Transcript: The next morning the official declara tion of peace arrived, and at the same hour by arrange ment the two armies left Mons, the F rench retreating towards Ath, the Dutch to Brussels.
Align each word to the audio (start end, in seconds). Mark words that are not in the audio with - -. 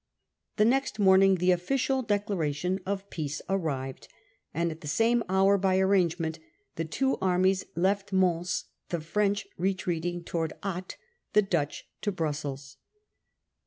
The 0.55 0.65
next 0.65 0.97
morning 0.97 1.35
the 1.35 1.51
official 1.51 2.03
declara 2.03 2.55
tion 2.55 2.79
of 2.87 3.11
peace 3.11 3.39
arrived, 3.47 4.07
and 4.51 4.71
at 4.71 4.81
the 4.81 4.87
same 4.87 5.21
hour 5.29 5.59
by 5.59 5.77
arrange 5.77 6.17
ment 6.17 6.39
the 6.75 6.85
two 6.85 7.19
armies 7.21 7.67
left 7.75 8.11
Mons, 8.11 8.65
the 8.89 8.97
F 8.97 9.15
rench 9.15 9.45
retreating 9.59 10.23
towards 10.23 10.53
Ath, 10.63 10.95
the 11.33 11.43
Dutch 11.43 11.87
to 12.01 12.11
Brussels. 12.11 12.77